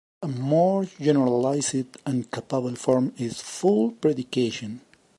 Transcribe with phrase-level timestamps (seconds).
[0.23, 4.81] A more generalized and capable form is "full predication".